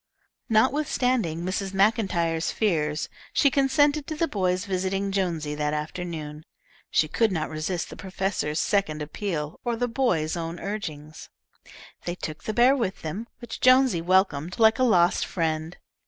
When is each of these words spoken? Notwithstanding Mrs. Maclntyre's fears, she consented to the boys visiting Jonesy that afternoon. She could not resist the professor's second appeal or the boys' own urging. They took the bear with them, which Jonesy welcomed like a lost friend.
Notwithstanding 0.49 1.43
Mrs. 1.43 1.75
Maclntyre's 1.75 2.51
fears, 2.51 3.07
she 3.33 3.51
consented 3.51 4.07
to 4.07 4.15
the 4.15 4.27
boys 4.27 4.65
visiting 4.65 5.11
Jonesy 5.11 5.53
that 5.53 5.75
afternoon. 5.75 6.43
She 6.89 7.07
could 7.07 7.31
not 7.31 7.51
resist 7.51 7.91
the 7.91 7.95
professor's 7.95 8.59
second 8.59 9.03
appeal 9.03 9.59
or 9.63 9.75
the 9.75 9.87
boys' 9.87 10.35
own 10.35 10.59
urging. 10.59 11.13
They 12.05 12.15
took 12.15 12.45
the 12.45 12.51
bear 12.55 12.75
with 12.75 13.03
them, 13.03 13.27
which 13.37 13.61
Jonesy 13.61 14.01
welcomed 14.01 14.57
like 14.57 14.79
a 14.79 14.83
lost 14.83 15.23
friend. 15.23 15.77